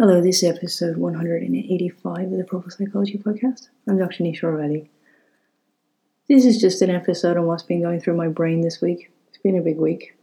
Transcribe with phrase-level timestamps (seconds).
[0.00, 3.66] Hello, this is episode 185 of the Proper Psychology Podcast.
[3.88, 4.22] I'm Dr.
[4.22, 4.88] Nisha Reddy.
[6.28, 9.10] This is just an episode on what's been going through my brain this week.
[9.26, 10.16] It's been a big week.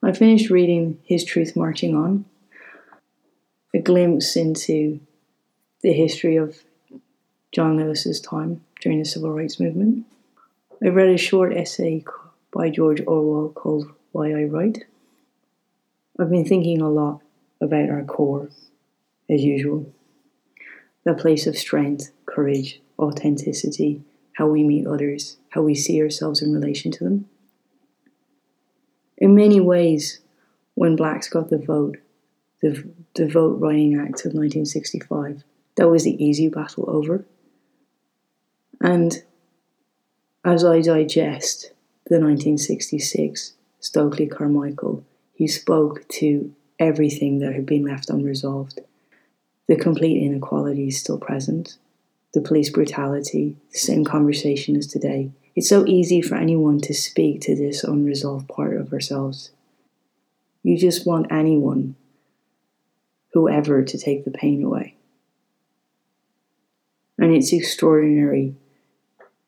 [0.00, 2.24] I finished reading His Truth Marching On,
[3.74, 5.00] a glimpse into
[5.80, 6.62] the history of
[7.50, 10.06] John Lewis's time during the Civil Rights Movement.
[10.80, 12.04] I read a short essay
[12.52, 14.84] by George Orwell called Why I Write.
[16.16, 17.22] I've been thinking a lot
[17.60, 18.50] about our core,
[19.28, 19.92] as usual.
[21.04, 24.02] The place of strength, courage, authenticity,
[24.34, 27.28] how we meet others, how we see ourselves in relation to them.
[29.16, 30.20] In many ways,
[30.74, 31.98] when blacks got the vote,
[32.62, 35.42] the, the Voting Rights Act of 1965,
[35.76, 37.24] that was the easy battle over.
[38.80, 39.22] And
[40.44, 41.72] as I digest
[42.06, 48.80] the 1966 Stokely Carmichael, he spoke to everything that had been left unresolved.
[49.66, 51.76] The complete inequality is still present.
[52.34, 55.30] The police brutality, the same conversation as today.
[55.56, 59.50] It's so easy for anyone to speak to this unresolved part of ourselves.
[60.62, 61.96] You just want anyone,
[63.32, 64.94] whoever, to take the pain away.
[67.18, 68.54] And it's extraordinary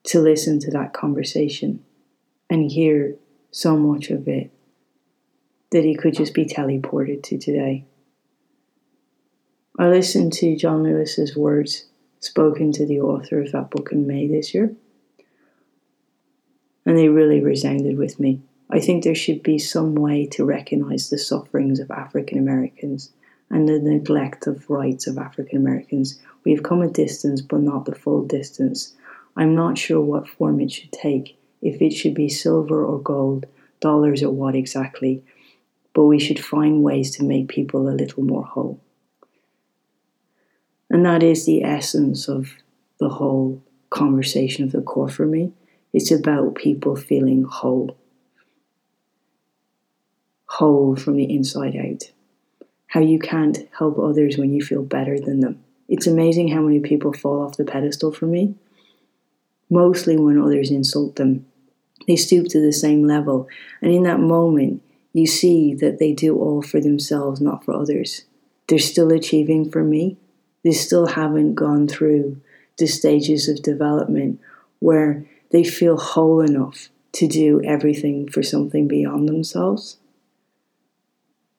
[0.05, 1.84] to listen to that conversation
[2.48, 3.15] and hear
[3.53, 4.50] so much of it
[5.71, 7.85] that he could just be teleported to today.
[9.79, 11.87] I listened to John Lewis's words
[12.19, 14.75] spoken to the author of that book in May this year,
[16.85, 18.43] and they really resounded with me.
[18.69, 23.11] I think there should be some way to recognize the sufferings of African Americans
[23.49, 26.21] and the neglect of rights of African Americans.
[26.45, 28.95] We have come a distance, but not the full distance.
[29.37, 33.47] I'm not sure what form it should take, if it should be silver or gold,
[33.81, 35.25] dollars or what exactly
[35.95, 38.81] but we should find ways to make people a little more whole.
[40.89, 42.55] And that is the essence of
[42.99, 45.53] the whole conversation of the core for me.
[45.93, 47.97] It's about people feeling whole.
[50.47, 52.11] Whole from the inside out.
[52.89, 55.62] How you can't help others when you feel better than them.
[55.89, 58.55] It's amazing how many people fall off the pedestal for me.
[59.69, 61.47] Mostly when others insult them.
[62.06, 63.49] They stoop to the same level.
[63.81, 68.25] And in that moment, you see that they do all for themselves, not for others.
[68.69, 70.16] They're still achieving for me.
[70.62, 72.41] They still haven't gone through
[72.78, 74.41] the stages of development
[74.78, 79.99] where they feel whole enough to do everything for something beyond themselves.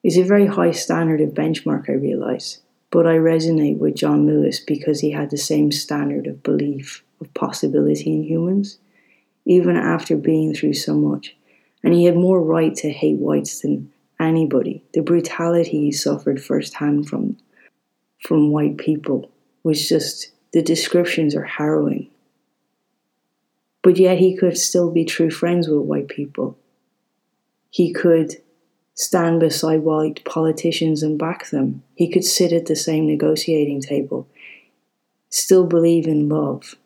[0.02, 2.60] It's a very high standard of benchmark, I realize,
[2.90, 7.32] but I resonate with John Lewis because he had the same standard of belief, of
[7.34, 8.78] possibility in humans,
[9.44, 11.36] even after being through so much
[11.82, 14.84] and he had more right to hate whites than anybody.
[14.94, 17.36] The brutality he suffered firsthand from
[18.20, 19.30] from white people
[19.64, 22.08] was just the descriptions are harrowing.
[23.82, 26.56] But yet he could still be true friends with white people.
[27.70, 28.36] He could
[28.94, 31.82] stand beside white politicians and back them.
[31.96, 34.28] He could sit at the same negotiating table,
[35.30, 36.76] still believe in love,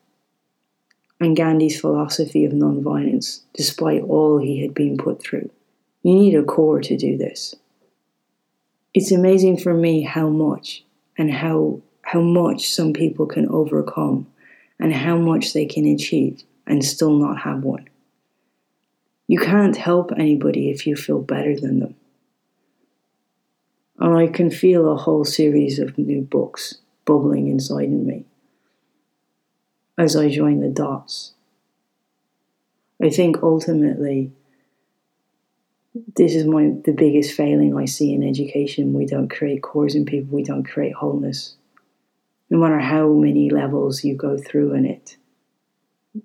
[1.21, 5.51] and Gandhi's philosophy of nonviolence, despite all he had been put through.
[6.03, 7.55] You need a core to do this.
[8.95, 10.85] It's amazing for me how much
[11.19, 14.29] and how how much some people can overcome
[14.79, 17.89] and how much they can achieve and still not have one.
[19.27, 21.97] You can't help anybody if you feel better than them.
[23.99, 28.25] And I can feel a whole series of new books bubbling inside in me
[29.99, 31.33] as I join the dots.
[33.03, 34.33] I think ultimately
[36.17, 38.93] this is my the biggest failing I see in education.
[38.93, 41.57] We don't create cores in people, we don't create wholeness.
[42.51, 45.17] No matter how many levels you go through in it.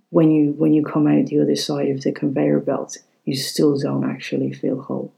[0.09, 3.77] When you when you come out the other side of the conveyor belt, you still
[3.77, 5.13] don't actually feel whole.